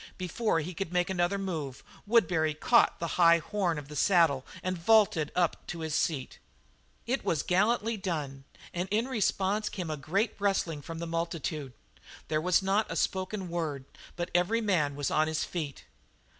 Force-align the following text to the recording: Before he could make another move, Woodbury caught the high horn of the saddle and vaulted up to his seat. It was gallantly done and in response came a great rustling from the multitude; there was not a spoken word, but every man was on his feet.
Before 0.17 0.61
he 0.61 0.73
could 0.73 0.91
make 0.91 1.11
another 1.11 1.37
move, 1.37 1.83
Woodbury 2.07 2.55
caught 2.55 2.97
the 2.99 3.05
high 3.21 3.37
horn 3.37 3.77
of 3.77 3.87
the 3.87 3.95
saddle 3.95 4.43
and 4.63 4.75
vaulted 4.75 5.31
up 5.35 5.57
to 5.67 5.81
his 5.81 5.93
seat. 5.93 6.39
It 7.05 7.23
was 7.23 7.43
gallantly 7.43 7.97
done 7.97 8.43
and 8.73 8.89
in 8.89 9.07
response 9.07 9.69
came 9.69 9.91
a 9.91 9.97
great 9.97 10.33
rustling 10.39 10.81
from 10.81 10.97
the 10.97 11.05
multitude; 11.05 11.73
there 12.29 12.41
was 12.41 12.63
not 12.63 12.89
a 12.91 12.95
spoken 12.95 13.47
word, 13.47 13.85
but 14.15 14.31
every 14.33 14.59
man 14.59 14.95
was 14.95 15.11
on 15.11 15.27
his 15.27 15.43
feet. 15.43 15.83